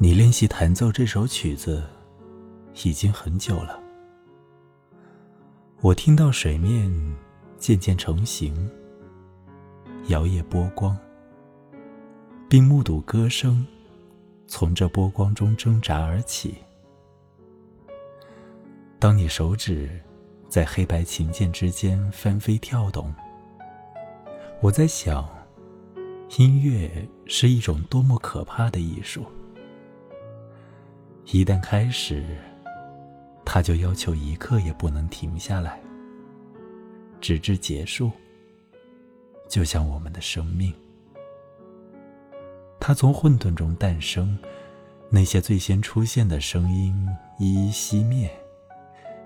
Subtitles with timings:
[0.00, 1.82] 你练习弹奏这首曲子
[2.82, 3.80] 已经很久了。
[5.80, 6.92] 我听到水面
[7.58, 8.68] 渐渐成型，
[10.08, 10.96] 摇曳波光，
[12.48, 13.64] 并目睹歌声
[14.48, 16.56] 从这波光中挣扎而起。
[18.98, 19.88] 当你手指
[20.48, 23.14] 在黑白琴键之间翻飞跳动，
[24.60, 25.28] 我在想，
[26.36, 29.24] 音乐是一种多么可怕的艺术。
[31.26, 32.22] 一旦开始，
[33.44, 35.80] 他就要求一刻也不能停下来，
[37.20, 38.10] 直至结束。
[39.48, 40.72] 就像我们的生命，
[42.78, 44.38] 它从混沌中诞生，
[45.10, 48.30] 那些最先出现的声音一一熄灭，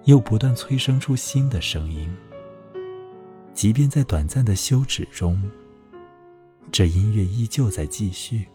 [0.05, 2.15] 又不断催生出新的声音。
[3.55, 5.43] 即便在短暂的休止中，
[6.71, 8.47] 这音乐依旧在继续。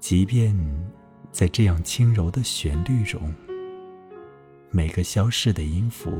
[0.00, 0.54] 即便。
[1.32, 3.34] 在这样轻柔的旋律中，
[4.70, 6.10] 每个消逝的音符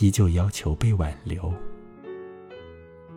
[0.00, 1.52] 依旧要求被挽留，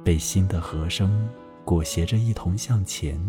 [0.03, 1.29] 被新的和声
[1.63, 3.19] 裹挟着一同向前。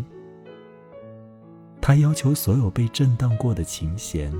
[1.81, 4.33] 它要求所有被震荡过的琴弦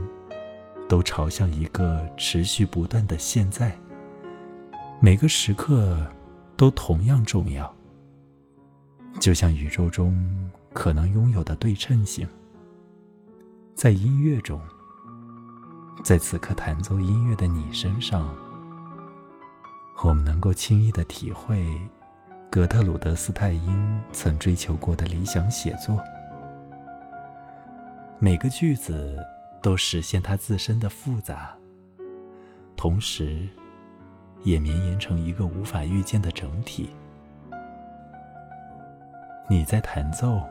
[0.87, 3.77] 都朝向一个持续不断的现在，
[4.99, 6.05] 每个时刻
[6.57, 7.71] 都同样重要，
[9.19, 12.27] 就像宇宙中可能拥有的对称性。
[13.81, 14.59] 在音乐中，
[16.03, 18.35] 在此刻弹奏音乐的你身上，
[20.03, 21.65] 我们能够轻易的体会
[22.51, 25.97] 格特鲁德·斯泰因曾追求过的理想写作。
[28.19, 29.17] 每个句子
[29.63, 31.55] 都实现它自身的复杂，
[32.75, 33.47] 同时，
[34.43, 36.89] 也绵延成一个无法预见的整体。
[39.49, 40.41] 你在弹奏，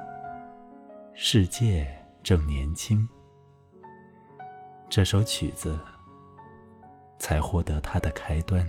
[1.13, 1.87] 世界
[2.23, 3.07] 正年轻。
[4.91, 5.79] 这首曲子
[7.19, 8.67] 才获得它的开端。